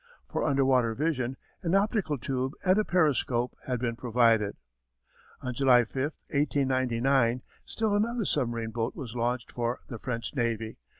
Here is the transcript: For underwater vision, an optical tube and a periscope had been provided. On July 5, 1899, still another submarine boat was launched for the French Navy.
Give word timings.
For 0.31 0.43
underwater 0.43 0.95
vision, 0.95 1.37
an 1.61 1.75
optical 1.75 2.17
tube 2.17 2.53
and 2.65 2.75
a 2.79 2.83
periscope 2.83 3.55
had 3.67 3.79
been 3.79 3.95
provided. 3.95 4.55
On 5.43 5.53
July 5.53 5.83
5, 5.83 5.95
1899, 6.29 7.43
still 7.67 7.93
another 7.95 8.25
submarine 8.25 8.71
boat 8.71 8.95
was 8.95 9.13
launched 9.13 9.51
for 9.51 9.81
the 9.89 9.99
French 9.99 10.33
Navy. 10.35 10.79